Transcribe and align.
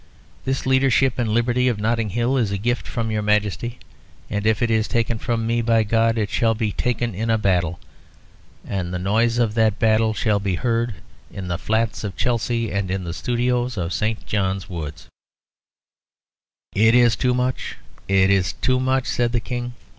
This 0.45 0.65
leadership 0.65 1.19
and 1.19 1.29
liberty 1.29 1.67
of 1.67 1.79
Notting 1.79 2.09
Hill 2.09 2.35
is 2.35 2.49
a 2.49 2.57
gift 2.57 2.87
from 2.87 3.11
your 3.11 3.21
Majesty, 3.21 3.77
and 4.31 4.47
if 4.47 4.63
it 4.63 4.71
is 4.71 4.87
taken 4.87 5.19
from 5.19 5.45
me, 5.45 5.61
by 5.61 5.83
God! 5.83 6.17
it 6.17 6.31
shall 6.31 6.55
be 6.55 6.71
taken 6.71 7.13
in 7.13 7.27
battle, 7.41 7.79
and 8.65 8.91
the 8.91 8.97
noise 8.97 9.37
of 9.37 9.53
that 9.53 9.77
battle 9.77 10.15
shall 10.15 10.39
be 10.39 10.55
heard 10.55 10.95
in 11.29 11.49
the 11.49 11.59
flats 11.59 12.03
of 12.03 12.17
Chelsea 12.17 12.71
and 12.71 12.89
in 12.89 13.03
the 13.03 13.13
studios 13.13 13.77
of 13.77 13.93
St. 13.93 14.25
John's 14.25 14.67
Wood." 14.67 15.03
"It 16.73 16.95
is 16.95 17.15
too 17.15 17.35
much 17.35 17.77
it 18.07 18.31
is 18.31 18.53
too 18.53 18.79
much," 18.79 19.05
said 19.05 19.33
the 19.33 19.39
King. 19.39 19.73